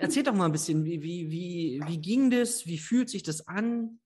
[0.00, 2.66] erzähl doch mal ein bisschen, wie, wie, wie, wie ging das?
[2.66, 4.00] Wie fühlt sich das an?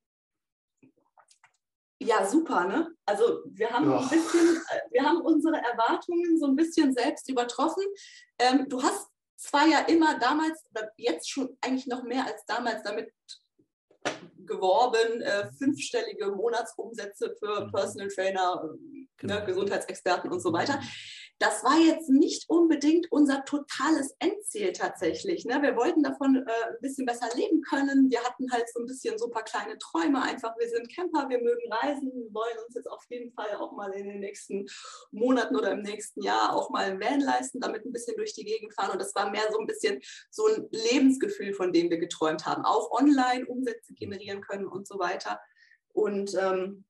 [2.00, 2.92] Ja, super, ne?
[3.04, 7.82] Also wir haben ein bisschen, äh, wir haben unsere Erwartungen so ein bisschen selbst übertroffen.
[8.38, 10.64] Ähm, du hast zwar ja immer damals,
[10.96, 13.12] jetzt schon eigentlich noch mehr als damals damit
[14.38, 17.72] geworben, äh, fünfstellige Monatsumsätze für mhm.
[17.72, 19.34] Personal Trainer, äh, genau.
[19.34, 20.80] ne, Gesundheitsexperten und so weiter
[21.38, 25.44] das war jetzt nicht unbedingt unser totales Endziel tatsächlich.
[25.44, 25.62] Ne?
[25.62, 28.10] Wir wollten davon äh, ein bisschen besser leben können.
[28.10, 30.20] Wir hatten halt so ein bisschen so ein paar kleine Träume.
[30.20, 33.72] Einfach, wir sind Camper, wir mögen reisen, wir wollen uns jetzt auf jeden Fall auch
[33.72, 34.66] mal in den nächsten
[35.12, 38.44] Monaten oder im nächsten Jahr auch mal ein Van leisten, damit ein bisschen durch die
[38.44, 38.90] Gegend fahren.
[38.90, 42.64] Und das war mehr so ein bisschen so ein Lebensgefühl, von dem wir geträumt haben.
[42.64, 45.38] Auch online Umsätze generieren können und so weiter.
[45.92, 46.84] Und ähm,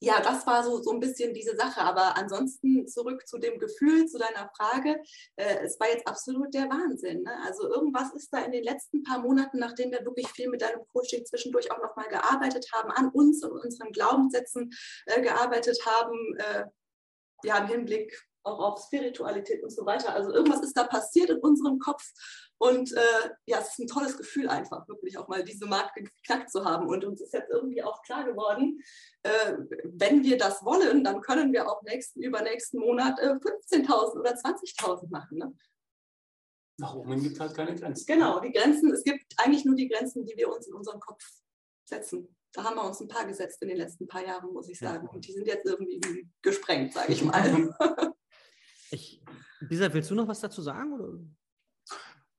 [0.00, 1.80] ja, das war so, so ein bisschen diese Sache.
[1.80, 5.00] Aber ansonsten zurück zu dem Gefühl, zu deiner Frage.
[5.36, 7.22] Äh, es war jetzt absolut der Wahnsinn.
[7.22, 7.32] Ne?
[7.44, 10.86] Also irgendwas ist da in den letzten paar Monaten, nachdem wir wirklich viel mit deinem
[10.92, 14.70] Coaching zwischendurch auch nochmal gearbeitet haben, an uns und unseren Glaubenssätzen
[15.06, 16.64] äh, gearbeitet haben, äh,
[17.44, 20.14] ja, im Hinblick auch auf Spiritualität und so weiter.
[20.14, 22.02] Also irgendwas ist da passiert in unserem Kopf.
[22.58, 26.50] Und äh, ja, es ist ein tolles Gefühl einfach, wirklich auch mal diese Marke geknackt
[26.50, 26.88] zu haben.
[26.88, 28.80] Und uns ist jetzt irgendwie auch klar geworden,
[29.22, 34.32] äh, wenn wir das wollen, dann können wir auch nächsten, übernächsten Monat äh, 15.000 oder
[34.32, 35.38] 20.000 machen.
[35.38, 35.54] Ne?
[36.78, 38.06] Nach oben gibt es halt keine Grenzen.
[38.06, 41.24] Genau, die Grenzen, es gibt eigentlich nur die Grenzen, die wir uns in unserem Kopf
[41.84, 42.34] setzen.
[42.52, 45.08] Da haben wir uns ein paar gesetzt in den letzten paar Jahren, muss ich sagen.
[45.08, 47.74] Und die sind jetzt irgendwie gesprengt, sage ich mal.
[48.90, 49.22] Ich,
[49.60, 50.92] Lisa, willst du noch was dazu sagen?
[50.92, 51.18] Oder?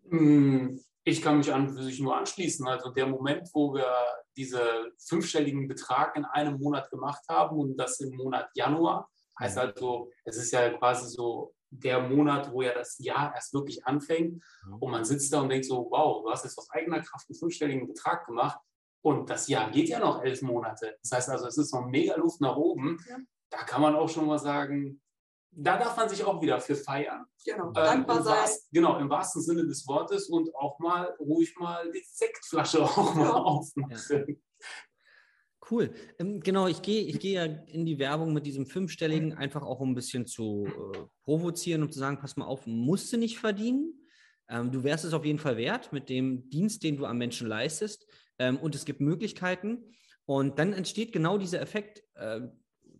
[0.10, 2.68] Hm, Ich kann mich an für sich nur anschließen.
[2.68, 3.92] Also der Moment, wo wir
[4.36, 4.60] diesen
[5.00, 9.10] fünfstelligen Betrag in einem Monat gemacht haben und das im Monat Januar,
[9.40, 9.62] heißt mhm.
[9.62, 14.44] also, es ist ja quasi so der Monat, wo ja das Jahr erst wirklich anfängt.
[14.66, 14.74] Mhm.
[14.76, 17.40] Und man sitzt da und denkt so, wow, du hast jetzt aus eigener Kraft einen
[17.40, 18.60] fünfstelligen Betrag gemacht.
[19.02, 20.98] Und das Jahr geht ja noch elf Monate.
[21.02, 22.98] Das heißt also, es ist noch mega Luft nach oben.
[23.08, 23.18] Ja.
[23.50, 25.02] Da kann man auch schon mal sagen,
[25.52, 27.26] da darf man sich auch wieder für feiern.
[27.46, 28.50] Genau, äh, dankbar sein.
[28.72, 33.26] genau, im wahrsten Sinne des Wortes und auch mal ruhig mal die Sektflasche auch mal
[33.26, 33.34] ja.
[33.34, 33.98] aufmachen.
[34.10, 34.36] Ja.
[35.70, 35.94] Cool.
[36.18, 39.80] Ähm, genau, ich gehe ich geh ja in die Werbung mit diesem fünfstelligen, einfach auch
[39.80, 43.40] um ein bisschen zu äh, provozieren und zu sagen, pass mal auf, musst du nicht
[43.40, 43.94] verdienen.
[44.50, 47.48] Ähm, du wärst es auf jeden Fall wert mit dem Dienst, den du am Menschen
[47.48, 48.08] leistest.
[48.40, 49.94] Ähm, und es gibt Möglichkeiten.
[50.26, 52.42] Und dann entsteht genau dieser Effekt, äh,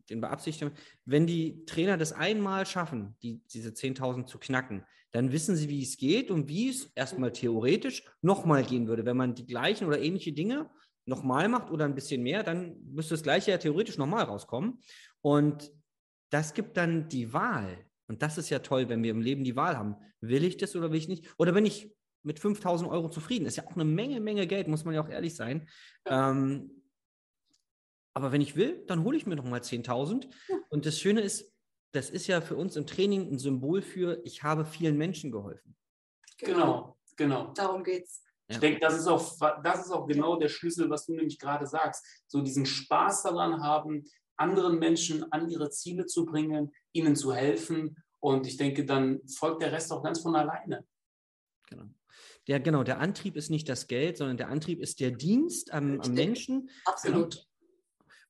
[0.10, 0.74] den beabsichtigen,
[1.06, 5.82] wenn die Trainer das einmal schaffen, die, diese 10.000 zu knacken, dann wissen sie, wie
[5.82, 9.06] es geht und wie es erstmal theoretisch nochmal gehen würde.
[9.06, 10.70] Wenn man die gleichen oder ähnliche Dinge
[11.06, 14.80] nochmal macht oder ein bisschen mehr, dann müsste das gleiche ja theoretisch nochmal rauskommen.
[15.22, 15.72] Und
[16.30, 17.86] das gibt dann die Wahl.
[18.08, 19.96] Und das ist ja toll, wenn wir im Leben die Wahl haben.
[20.22, 21.26] Will ich das oder will ich nicht?
[21.38, 23.46] Oder bin ich mit 5000 Euro zufrieden?
[23.46, 25.68] Ist ja auch eine Menge, Menge Geld, muss man ja auch ehrlich sein.
[26.08, 26.32] Ja.
[26.32, 26.79] Ähm,
[28.14, 30.28] aber wenn ich will, dann hole ich mir nochmal 10.000.
[30.48, 30.58] Ja.
[30.70, 31.52] Und das Schöne ist,
[31.92, 35.76] das ist ja für uns im Training ein Symbol für, ich habe vielen Menschen geholfen.
[36.38, 37.54] Genau, genau.
[37.54, 38.24] Darum geht's.
[38.48, 38.62] Ich ja.
[38.62, 42.24] denke, das ist, auch, das ist auch genau der Schlüssel, was du nämlich gerade sagst.
[42.28, 44.04] So diesen Spaß daran haben,
[44.38, 47.96] anderen Menschen an ihre Ziele zu bringen, ihnen zu helfen.
[48.20, 50.86] Und ich denke, dann folgt der Rest auch ganz von alleine.
[51.68, 51.86] Genau.
[52.48, 56.02] Der, genau, der Antrieb ist nicht das Geld, sondern der Antrieb ist der Dienst am,
[56.02, 56.70] am Menschen.
[56.86, 57.48] Absolut.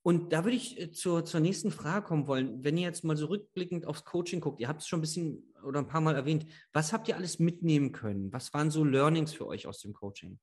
[0.10, 2.64] Und da würde ich äh, zur, zur nächsten Frage kommen wollen.
[2.64, 5.54] Wenn ihr jetzt mal so rückblickend aufs Coaching guckt, ihr habt es schon ein bisschen
[5.64, 8.34] oder ein paar Mal erwähnt, was habt ihr alles mitnehmen können?
[8.34, 10.40] Was waren so Learnings für euch aus dem Coaching?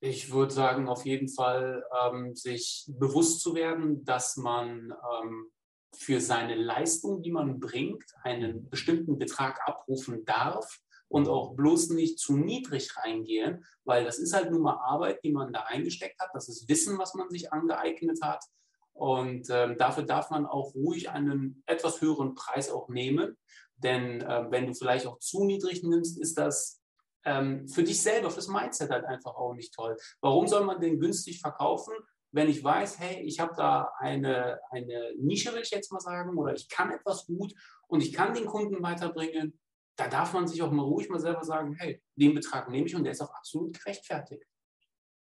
[0.00, 4.90] Ich würde sagen, auf jeden Fall ähm, sich bewusst zu werden, dass man
[5.22, 5.50] ähm,
[5.94, 12.18] für seine Leistung, die man bringt, einen bestimmten Betrag abrufen darf und auch bloß nicht
[12.18, 16.30] zu niedrig reingehen, weil das ist halt nur mal Arbeit, die man da reingesteckt hat.
[16.34, 18.44] Das ist Wissen, was man sich angeeignet hat.
[18.92, 23.38] Und ähm, dafür darf man auch ruhig einen etwas höheren Preis auch nehmen.
[23.76, 26.82] Denn äh, wenn du vielleicht auch zu niedrig nimmst, ist das
[27.24, 29.96] ähm, für dich selber, fürs Mindset halt einfach auch nicht toll.
[30.20, 31.94] Warum soll man den günstig verkaufen,
[32.32, 36.36] wenn ich weiß, hey, ich habe da eine, eine Nische, will ich jetzt mal sagen,
[36.36, 37.54] oder ich kann etwas gut
[37.86, 39.58] und ich kann den Kunden weiterbringen,
[39.98, 42.94] da darf man sich auch mal ruhig mal selber sagen, hey, den Betrag nehme ich
[42.94, 44.44] und der ist auch absolut gerechtfertigt.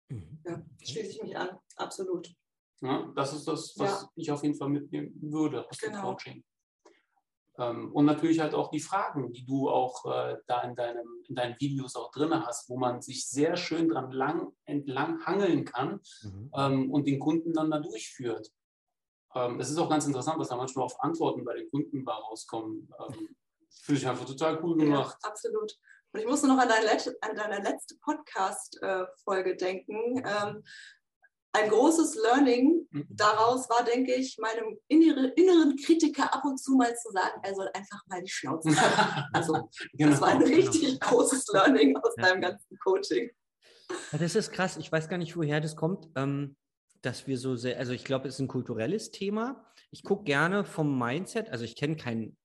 [0.09, 0.41] Mhm.
[0.45, 2.29] Ja, schließe ich mich an, absolut.
[2.81, 4.09] Ja, das ist das, was ja.
[4.15, 5.95] ich auf jeden Fall mitnehmen würde aus genau.
[5.95, 6.43] dem Coaching.
[7.57, 11.35] Ähm, und natürlich halt auch die Fragen, die du auch äh, da in, deinem, in
[11.35, 16.01] deinen Videos auch drin hast, wo man sich sehr schön dran lang, entlang hangeln kann
[16.21, 16.51] mhm.
[16.53, 18.51] ähm, und den Kunden dann da durchführt.
[19.33, 22.93] Ähm, es ist auch ganz interessant, dass da manchmal auf Antworten bei den Kunden rauskommen.
[22.99, 23.35] Ähm,
[23.83, 25.17] Finde ich einfach total cool gemacht.
[25.21, 25.73] Ja, absolut.
[26.11, 26.89] Und ich musste noch an deine,
[27.21, 30.23] an deine letzte Podcast-Folge äh, denken.
[30.25, 30.63] Ähm,
[31.55, 33.07] ein großes Learning mhm.
[33.09, 37.69] daraus war, denke ich, meinem inneren Kritiker ab und zu mal zu sagen, er soll
[37.73, 39.25] einfach mal die Schnauze halten.
[39.33, 40.55] Also, genau, das war ein genau.
[40.55, 41.11] richtig genau.
[41.11, 42.23] großes Learning aus ja.
[42.23, 43.29] deinem ganzen Coaching.
[44.11, 44.77] Das ist krass.
[44.77, 46.55] Ich weiß gar nicht, woher das kommt, ähm,
[47.01, 49.65] dass wir so sehr, also ich glaube, es ist ein kulturelles Thema.
[49.91, 52.37] Ich gucke gerne vom Mindset, also ich kenne keinen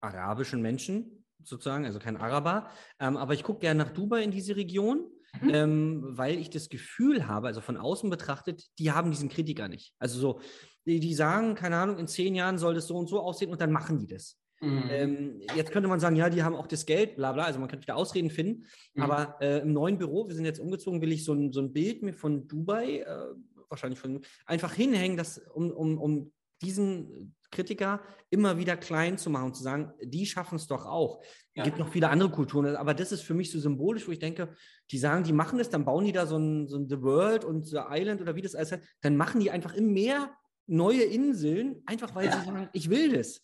[0.00, 2.68] arabischen Menschen sozusagen, also kein Araber.
[3.00, 5.50] Ähm, aber ich gucke gerne nach Dubai in diese Region, mhm.
[5.50, 9.94] ähm, weil ich das Gefühl habe, also von außen betrachtet, die haben diesen Kritiker nicht.
[9.98, 10.40] Also so,
[10.84, 13.60] die, die sagen, keine Ahnung, in zehn Jahren soll das so und so aussehen und
[13.60, 14.38] dann machen die das.
[14.60, 14.84] Mhm.
[14.88, 17.68] Ähm, jetzt könnte man sagen, ja, die haben auch das Geld, bla bla, also man
[17.68, 18.64] könnte wieder Ausreden finden.
[18.94, 19.02] Mhm.
[19.02, 21.72] Aber äh, im neuen Büro, wir sind jetzt umgezogen, will ich so ein, so ein
[21.72, 23.34] Bild mir von Dubai, äh,
[23.68, 26.32] wahrscheinlich von, einfach hinhängen, dass, um, um, um
[26.62, 31.22] diesen Kritiker immer wieder klein zu machen und zu sagen, die schaffen es doch auch.
[31.54, 34.18] Es gibt noch viele andere Kulturen, aber das ist für mich so symbolisch, wo ich
[34.18, 34.54] denke,
[34.90, 37.44] die sagen, die machen es, dann bauen die da so ein, so ein The World
[37.44, 40.30] und The Island oder wie das alles heißt, dann machen die einfach im Meer
[40.66, 42.38] neue Inseln, einfach weil ja.
[42.38, 43.40] sie sagen, ich will das.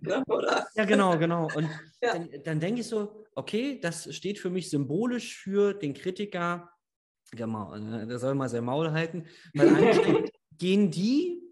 [0.00, 0.66] Ne, oder?
[0.76, 1.48] Ja, genau, genau.
[1.54, 1.68] Und
[2.00, 2.12] ja.
[2.14, 6.70] dann, dann denke ich so, okay, das steht für mich symbolisch für den Kritiker,
[7.32, 11.42] genau, äh, der soll mal sein Maul halten, weil eigentlich gehen die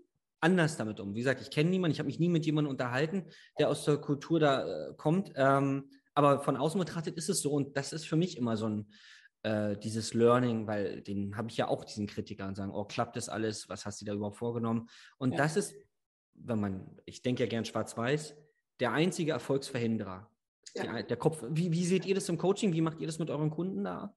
[0.44, 1.14] anders damit um.
[1.14, 3.24] Wie gesagt, ich kenne niemanden, ich habe mich nie mit jemandem unterhalten,
[3.58, 5.32] der aus der Kultur da äh, kommt.
[5.34, 8.68] Ähm, aber von außen betrachtet ist es so und das ist für mich immer so
[8.68, 8.86] ein
[9.42, 13.16] äh, dieses Learning, weil den habe ich ja auch diesen Kritiker und sagen, oh, klappt
[13.16, 13.68] das alles?
[13.68, 14.88] Was hast du da überhaupt vorgenommen?
[15.18, 15.38] Und ja.
[15.38, 15.74] das ist,
[16.34, 18.36] wenn man, ich denke ja gern schwarz-weiß,
[18.80, 20.30] der einzige Erfolgsverhinderer.
[20.76, 21.02] Ja.
[21.02, 21.44] der Kopf.
[21.50, 22.72] Wie, wie seht ihr das im Coaching?
[22.72, 24.16] Wie macht ihr das mit euren Kunden da?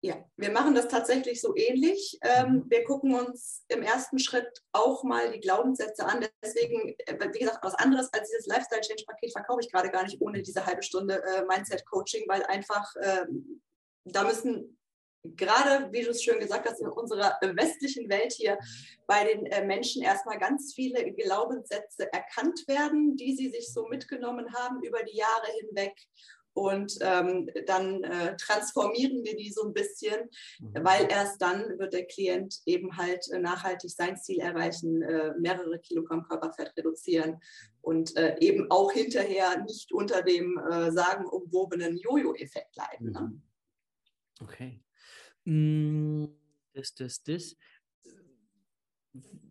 [0.00, 2.18] Ja, wir machen das tatsächlich so ähnlich.
[2.22, 2.64] Ähm, mhm.
[2.68, 6.24] wir gucken uns im ersten Schritt auch mal die Glaubenssätze an.
[6.42, 10.40] Deswegen, äh, wie gesagt, was anderes als dieses Lifestyle-Change-Paket verkaufe ich gerade gar nicht ohne
[10.42, 13.60] diese halbe Stunde äh, Mindset-Coaching, weil einfach ähm,
[14.04, 14.78] da müssen
[15.36, 18.58] gerade, wie du es schön gesagt hast, in unserer westlichen Welt hier
[19.06, 24.54] bei den äh, Menschen erstmal ganz viele Glaubenssätze erkannt werden, die sie sich so mitgenommen
[24.54, 25.94] haben über die Jahre hinweg
[26.58, 30.74] und ähm, dann äh, transformieren wir die so ein bisschen, mhm.
[30.82, 35.78] weil erst dann wird der Klient eben halt äh, nachhaltig sein Ziel erreichen, äh, mehrere
[35.78, 37.40] Kilogramm Körperfett reduzieren
[37.80, 43.12] und äh, eben auch hinterher nicht unter dem äh, sagenumwobenen Jojo-Effekt leiden.
[43.12, 43.20] Ne?
[43.20, 43.42] Mhm.
[44.40, 44.80] Okay.
[45.44, 46.24] Mm,
[46.74, 47.56] das, das, das.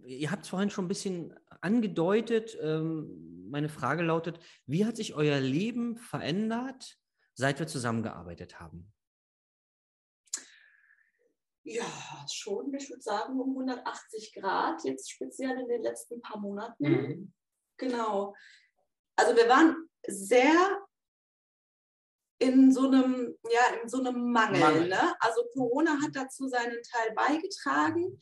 [0.05, 2.57] Ihr habt es vorhin schon ein bisschen angedeutet.
[2.61, 6.97] Ähm, meine Frage lautet, wie hat sich euer Leben verändert,
[7.33, 8.91] seit wir zusammengearbeitet haben?
[11.63, 11.85] Ja,
[12.31, 16.89] schon, ich würde sagen, um 180 Grad, jetzt speziell in den letzten paar Monaten.
[16.89, 17.33] Mhm.
[17.75, 18.33] Genau.
[19.17, 19.75] Also wir waren
[20.07, 20.87] sehr
[22.39, 24.59] in so einem, ja, in so einem Mangel.
[24.59, 24.87] Mangel.
[24.89, 25.15] Ne?
[25.19, 28.17] Also Corona hat dazu seinen Teil beigetragen.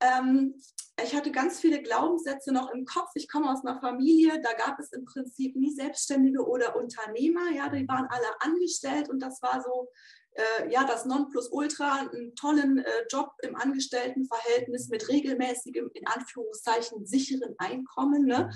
[0.00, 0.54] Ähm,
[1.02, 3.10] ich hatte ganz viele Glaubenssätze noch im Kopf.
[3.14, 7.50] Ich komme aus einer Familie, da gab es im Prinzip nie Selbstständige oder Unternehmer.
[7.54, 9.88] Ja, die waren alle angestellt und das war so,
[10.32, 17.54] äh, ja, das Nonplusultra, einen tollen äh, Job im Angestelltenverhältnis mit regelmäßigem, in Anführungszeichen, sicheren
[17.58, 18.26] Einkommen.
[18.26, 18.50] Ne?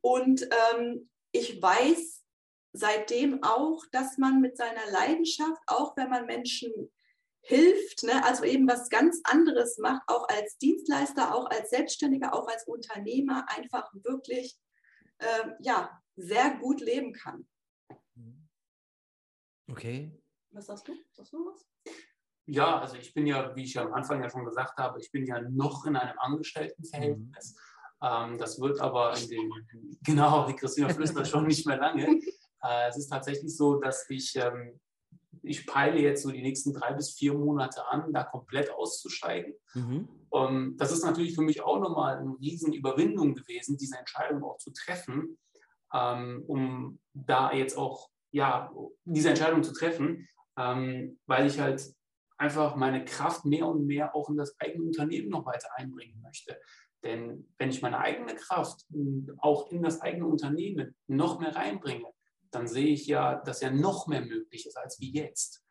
[0.00, 2.24] Und ähm, ich weiß
[2.72, 6.90] seitdem auch, dass man mit seiner Leidenschaft, auch wenn man Menschen
[7.46, 8.24] hilft, ne?
[8.24, 13.46] also eben was ganz anderes macht, auch als Dienstleister, auch als Selbstständiger, auch als Unternehmer,
[13.56, 14.58] einfach wirklich
[15.18, 17.46] äh, ja, sehr gut leben kann.
[19.68, 20.12] Okay.
[20.50, 20.94] Was sagst du?
[21.12, 21.66] Sagst du was?
[22.46, 25.26] Ja, also ich bin ja, wie ich am Anfang ja schon gesagt habe, ich bin
[25.26, 27.54] ja noch in einem Angestelltenverhältnis.
[27.54, 28.06] Mhm.
[28.06, 29.52] Ähm, das wird aber in dem,
[30.02, 32.20] genau, die Christina flüstert schon nicht mehr lange.
[32.62, 34.80] Äh, es ist tatsächlich so, dass ich ähm,
[35.46, 39.54] ich peile jetzt so die nächsten drei bis vier Monate an, da komplett auszusteigen.
[39.74, 40.08] Mhm.
[40.30, 44.42] Um, ähm, das ist natürlich für mich auch nochmal eine riesen Überwindung gewesen, diese Entscheidung
[44.42, 45.38] auch zu treffen,
[45.94, 48.70] ähm, um da jetzt auch, ja,
[49.04, 50.28] diese Entscheidung zu treffen,
[50.58, 51.82] ähm, weil ich halt
[52.38, 56.60] einfach meine Kraft mehr und mehr auch in das eigene Unternehmen noch weiter einbringen möchte.
[57.02, 58.84] Denn wenn ich meine eigene Kraft
[59.38, 62.10] auch in das eigene Unternehmen noch mehr reinbringe,
[62.50, 65.64] dann sehe ich ja, dass ja noch mehr möglich ist als wie jetzt.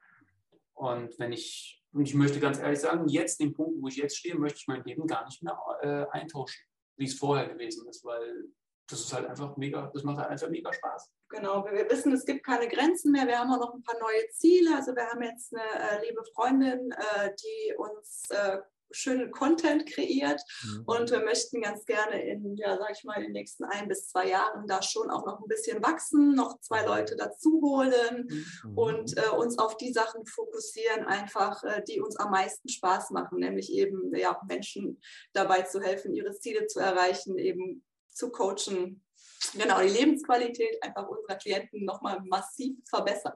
[0.74, 4.18] Und wenn ich, und ich möchte ganz ehrlich sagen, jetzt den Punkt, wo ich jetzt
[4.18, 6.66] stehe, möchte ich mein Leben gar nicht mehr äh, eintauschen,
[6.98, 8.50] wie es vorher gewesen ist, weil
[8.88, 11.12] das ist halt einfach mega, das macht halt einfach mega Spaß.
[11.30, 13.26] Genau, wir wissen, es gibt keine Grenzen mehr.
[13.26, 14.76] Wir haben auch noch ein paar neue Ziele.
[14.76, 18.60] Also wir haben jetzt eine äh, liebe Freundin, äh, die uns äh,
[18.92, 20.84] schönen Content kreiert mhm.
[20.86, 24.08] und wir möchten ganz gerne in, ja, sag ich mal, in den nächsten ein bis
[24.08, 26.86] zwei Jahren da schon auch noch ein bisschen wachsen, noch zwei.
[26.86, 28.28] Leute dazu holen
[28.64, 28.78] mhm.
[28.78, 33.40] und äh, uns auf die Sachen fokussieren, einfach, äh, die uns am meisten Spaß machen,
[33.40, 35.02] nämlich eben ja, Menschen
[35.34, 39.04] dabei zu helfen, ihre Ziele zu erreichen, eben zu coachen.
[39.54, 43.34] Genau, die Lebensqualität einfach unserer Klienten nochmal massiv verbessern.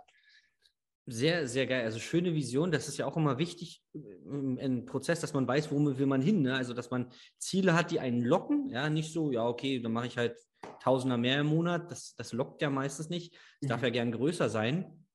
[1.12, 1.84] Sehr, sehr geil.
[1.84, 2.72] Also schöne Vision.
[2.72, 6.42] Das ist ja auch immer wichtig im, Prozess, dass man weiß, wo will man hin.
[6.42, 6.56] Ne?
[6.56, 8.70] Also dass man Ziele hat, die einen locken.
[8.70, 10.38] Ja, nicht so, ja, okay, dann mache ich halt
[10.82, 11.90] Tausender mehr im Monat.
[11.90, 13.34] Das, das lockt ja meistens nicht.
[13.34, 13.68] Es mhm.
[13.70, 15.06] darf ja gern größer sein.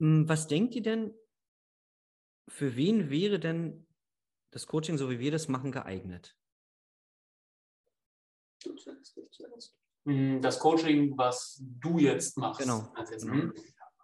[0.00, 1.14] Hm, was denkt ihr denn,
[2.48, 3.86] für wen wäre denn
[4.50, 6.36] das Coaching, so wie wir das machen, geeignet?
[10.04, 12.60] Hm, das Coaching, was du jetzt machst.
[12.60, 12.92] Genau.
[12.94, 13.52] Also jetzt, genau.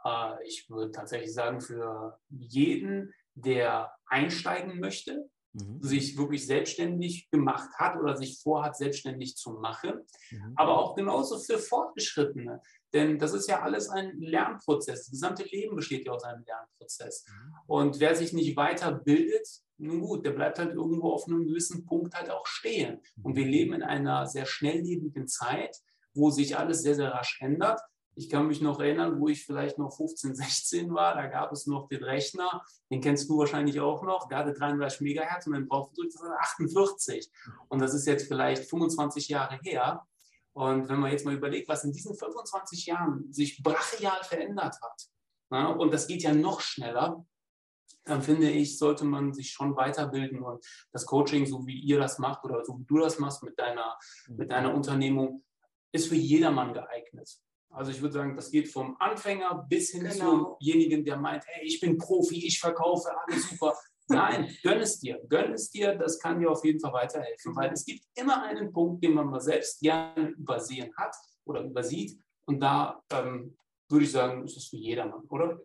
[0.05, 5.83] Äh, ich würde tatsächlich sagen, für jeden, der einsteigen möchte, mhm.
[5.83, 10.53] sich wirklich selbstständig gemacht hat oder sich vorhat, selbstständig zu machen, mhm.
[10.57, 12.61] aber auch genauso für Fortgeschrittene.
[12.93, 15.05] Denn das ist ja alles ein Lernprozess.
[15.05, 17.27] Das gesamte Leben besteht ja aus einem Lernprozess.
[17.29, 17.55] Mhm.
[17.67, 19.47] Und wer sich nicht weiterbildet,
[19.79, 23.01] nun gut, der bleibt halt irgendwo auf einem gewissen Punkt halt auch stehen.
[23.23, 25.77] Und wir leben in einer sehr schnelllebigen Zeit,
[26.15, 27.81] wo sich alles sehr, sehr rasch ändert.
[28.19, 31.67] Ich kann mich noch erinnern, wo ich vielleicht noch 15, 16 war, da gab es
[31.69, 35.69] noch den Rechner, den kennst du wahrscheinlich auch noch, der hatte 33 Megahertz und dann
[35.69, 37.31] braucht drückt 48.
[37.69, 40.05] Und das ist jetzt vielleicht 25 Jahre her.
[40.53, 45.07] Und wenn man jetzt mal überlegt, was in diesen 25 Jahren sich brachial verändert hat,
[45.51, 47.25] na, und das geht ja noch schneller,
[48.05, 52.19] dann finde ich, sollte man sich schon weiterbilden und das Coaching, so wie ihr das
[52.19, 53.97] macht oder so wie du das machst mit deiner,
[54.29, 55.45] mit deiner Unternehmung,
[55.93, 57.39] ist für jedermann geeignet.
[57.71, 60.57] Also ich würde sagen, das geht vom Anfänger bis hin genau.
[60.59, 63.75] zumjenigen, der meint, hey, ich bin Profi, ich verkaufe, alles super.
[64.09, 67.73] Nein, gönn es dir, gönn es dir, das kann dir auf jeden Fall weiterhelfen, weil
[67.73, 72.19] es gibt immer einen Punkt, den man mal selbst gerne übersehen hat oder übersieht.
[72.47, 73.57] Und da ähm,
[73.89, 75.61] würde ich sagen, ist es für jedermann, oder?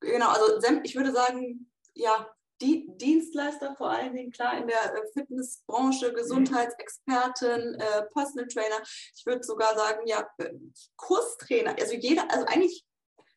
[0.00, 0.44] Genau, also
[0.84, 2.28] ich würde sagen, ja,
[2.60, 8.82] die Dienstleister vor allen Dingen, klar, in der äh, Fitnessbranche, Gesundheitsexperten, äh, Personal Trainer.
[9.16, 10.50] Ich würde sogar sagen, ja, äh,
[10.96, 11.76] Kurstrainer.
[11.78, 12.84] Also jeder, also eigentlich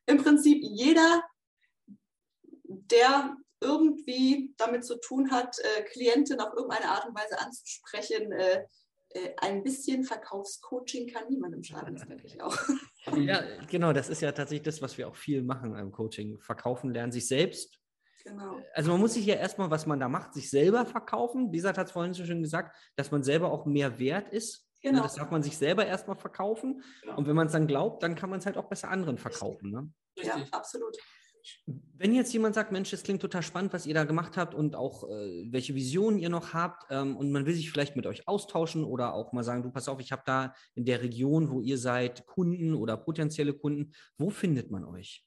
[0.05, 1.23] im Prinzip jeder,
[2.63, 8.65] der irgendwie damit zu tun hat, äh, Klienten auf irgendeine Art und Weise anzusprechen, äh,
[9.09, 12.57] äh, ein bisschen Verkaufscoaching kann niemandem schaden, das denke ich auch.
[13.17, 16.39] Ja, genau, das ist ja tatsächlich das, was wir auch viel machen im Coaching.
[16.39, 17.83] Verkaufen lernen, sich selbst
[18.23, 18.62] Genau.
[18.73, 21.51] Also man muss sich ja erstmal, was man da macht, sich selber verkaufen.
[21.51, 24.67] Lisa hat es vorhin so schön gesagt, dass man selber auch mehr wert ist.
[24.81, 25.03] Genau.
[25.03, 26.83] Das darf man sich selber erstmal verkaufen.
[27.01, 27.17] Genau.
[27.17, 29.71] Und wenn man es dann glaubt, dann kann man es halt auch besser anderen verkaufen.
[29.71, 29.89] Ne?
[30.21, 30.97] Ja, absolut.
[31.65, 34.75] Wenn jetzt jemand sagt, Mensch, das klingt total spannend, was ihr da gemacht habt und
[34.75, 38.27] auch äh, welche Visionen ihr noch habt ähm, und man will sich vielleicht mit euch
[38.27, 41.59] austauschen oder auch mal sagen, du pass auf, ich habe da in der Region, wo
[41.59, 45.25] ihr seid, Kunden oder potenzielle Kunden, wo findet man euch?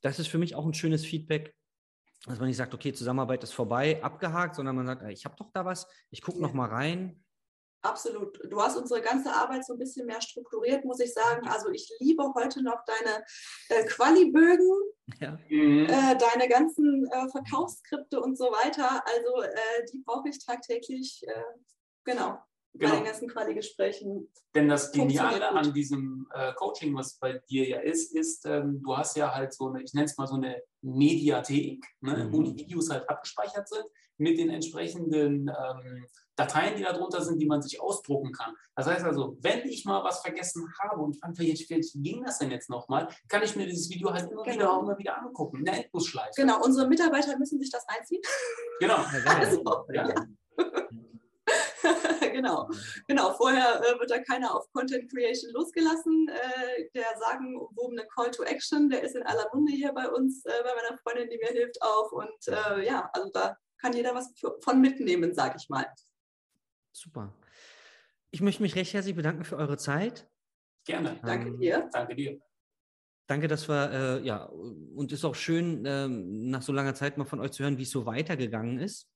[0.00, 1.54] das ist für mich auch ein schönes Feedback,
[2.26, 5.50] dass man nicht sagt, okay, Zusammenarbeit ist vorbei, abgehakt, sondern man sagt, ich habe doch
[5.52, 6.46] da was, ich gucke ja.
[6.46, 7.22] noch mal rein.
[7.82, 8.40] Absolut.
[8.50, 11.46] Du hast unsere ganze Arbeit so ein bisschen mehr strukturiert, muss ich sagen.
[11.46, 13.22] Also ich liebe heute noch deine
[13.68, 14.70] äh, Quali-Bögen,
[15.20, 15.38] ja.
[15.50, 15.84] Mhm.
[15.84, 19.04] äh, deine ganzen äh, Verkaufsskripte und so weiter.
[19.06, 21.22] Also äh, die brauche ich tagtäglich.
[21.26, 21.42] Äh,
[22.04, 22.38] genau
[22.74, 22.92] genau.
[22.92, 24.28] bei den ganzen Quali-Gesprächen.
[24.54, 28.96] Denn das Geniale an diesem äh, Coaching, was bei dir ja ist, ist, ähm, du
[28.96, 32.32] hast ja halt so eine, ich nenne es mal so eine Mediathek, ne, mhm.
[32.32, 33.84] wo die Videos halt abgespeichert sind
[34.16, 36.06] mit den entsprechenden ähm,
[36.36, 38.54] Dateien, die da drunter sind, die man sich ausdrucken kann.
[38.74, 42.50] Das heißt also, wenn ich mal was vergessen habe und fand, wie ging das denn
[42.50, 44.54] jetzt nochmal, kann ich mir dieses Video halt immer, genau.
[44.54, 46.32] wieder, immer wieder angucken, in der Endlosschleife.
[46.36, 48.22] Genau, unsere Mitarbeiter müssen sich das einziehen.
[48.80, 48.96] Genau.
[49.26, 50.08] also, ja.
[50.08, 50.14] ja.
[52.32, 52.68] genau.
[53.06, 53.34] genau.
[53.34, 56.28] Vorher äh, wird da keiner auf Content Creation losgelassen.
[56.28, 60.50] Äh, der sagenumwobene Call to Action, der ist in aller Munde hier bei uns, äh,
[60.62, 62.12] bei meiner Freundin, die mir hilft auch.
[62.12, 65.86] Und äh, ja, also da kann jeder was für, von mitnehmen, sage ich mal.
[66.92, 67.32] Super.
[68.30, 70.28] Ich möchte mich recht herzlich bedanken für eure Zeit.
[70.86, 71.18] Gerne.
[71.24, 71.88] Danke ähm, dir.
[71.92, 72.40] Danke dir.
[73.26, 77.24] Danke, dass wir, äh, ja, und ist auch schön, äh, nach so langer Zeit mal
[77.24, 79.08] von euch zu hören, wie es so weitergegangen ist.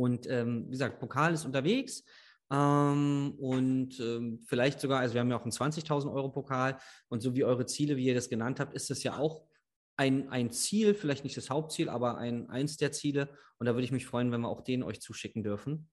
[0.00, 2.04] Und ähm, wie gesagt, Pokal ist unterwegs.
[2.50, 7.20] Ähm, und ähm, vielleicht sogar, also wir haben ja auch einen 20.000 Euro Pokal und
[7.20, 9.44] so wie eure Ziele, wie ihr das genannt habt, ist das ja auch
[9.98, 13.28] ein, ein Ziel, vielleicht nicht das Hauptziel, aber ein, eins der Ziele.
[13.58, 15.90] Und da würde ich mich freuen, wenn wir auch den euch zuschicken dürfen.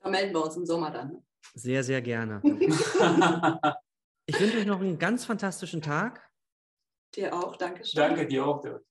[0.00, 1.22] Da melden wir uns im Sommer dann.
[1.52, 2.40] Sehr, sehr gerne.
[4.26, 6.26] ich wünsche euch noch einen ganz fantastischen Tag.
[7.14, 7.98] Dir auch, danke schön.
[7.98, 8.82] Danke dir auch, Dirk.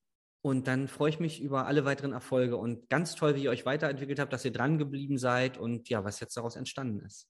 [0.43, 3.65] Und dann freue ich mich über alle weiteren Erfolge und ganz toll, wie ihr euch
[3.65, 7.27] weiterentwickelt habt, dass ihr dran geblieben seid und ja, was jetzt daraus entstanden ist.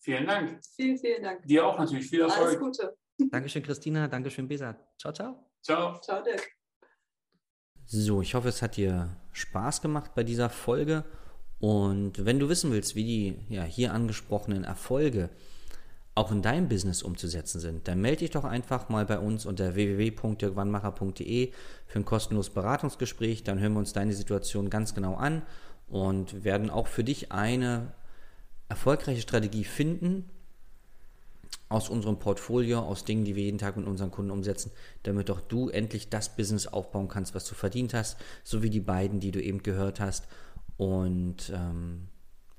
[0.00, 0.60] Vielen Dank.
[0.76, 1.42] Vielen, vielen Dank.
[1.46, 2.08] Dir auch natürlich.
[2.08, 2.46] Viel Erfolg.
[2.46, 2.96] Alles Gute.
[3.30, 4.06] Dankeschön, Christina.
[4.06, 4.76] Dankeschön, Besat.
[4.98, 5.50] Ciao, ciao.
[5.62, 5.98] Ciao.
[6.00, 6.46] Ciao, Dirk.
[7.86, 11.04] So, ich hoffe, es hat dir Spaß gemacht bei dieser Folge.
[11.58, 15.30] Und wenn du wissen willst, wie die ja, hier angesprochenen Erfolge
[16.14, 19.74] auch in deinem Business umzusetzen sind, dann melde dich doch einfach mal bei uns unter
[19.74, 21.52] www.dirkwannmacher.de
[21.86, 23.42] für ein kostenloses Beratungsgespräch.
[23.42, 25.42] Dann hören wir uns deine Situation ganz genau an
[25.88, 27.92] und werden auch für dich eine
[28.68, 30.30] erfolgreiche Strategie finden
[31.68, 34.70] aus unserem Portfolio, aus Dingen, die wir jeden Tag mit unseren Kunden umsetzen,
[35.02, 38.80] damit auch du endlich das Business aufbauen kannst, was du verdient hast, so wie die
[38.80, 40.28] beiden, die du eben gehört hast.
[40.76, 42.08] Und ähm,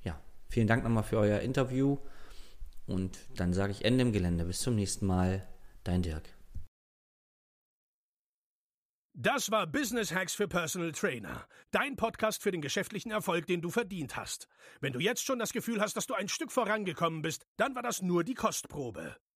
[0.03, 1.97] ja, vielen Dank nochmal für euer Interview.
[2.87, 4.45] Und dann sage ich Ende im Gelände.
[4.45, 5.47] Bis zum nächsten Mal.
[5.83, 6.23] Dein Dirk.
[9.17, 11.47] Das war Business Hacks für Personal Trainer.
[11.71, 14.49] Dein Podcast für den geschäftlichen Erfolg, den du verdient hast.
[14.81, 17.81] Wenn du jetzt schon das Gefühl hast, dass du ein Stück vorangekommen bist, dann war
[17.81, 19.15] das nur die Kostprobe.